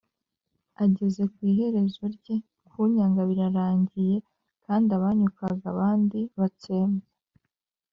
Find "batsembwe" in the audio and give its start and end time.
6.37-7.07